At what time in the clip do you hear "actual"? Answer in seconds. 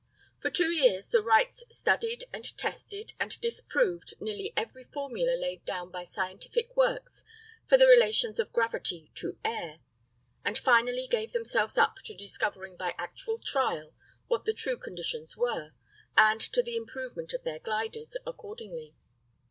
12.97-13.37